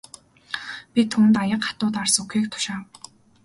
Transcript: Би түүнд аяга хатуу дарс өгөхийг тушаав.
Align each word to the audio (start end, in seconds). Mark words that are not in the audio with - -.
Би 0.93 1.01
түүнд 1.15 1.35
аяга 1.43 1.59
хатуу 1.67 1.89
дарс 1.95 2.15
өгөхийг 2.23 2.47
тушаав. 2.53 2.83